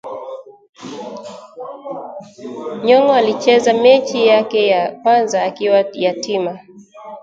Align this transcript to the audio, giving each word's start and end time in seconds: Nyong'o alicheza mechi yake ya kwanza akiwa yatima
Nyong'o 2.85 3.13
alicheza 3.13 3.73
mechi 3.73 4.27
yake 4.27 4.67
ya 4.67 4.91
kwanza 4.91 5.43
akiwa 5.43 5.85
yatima 5.93 6.59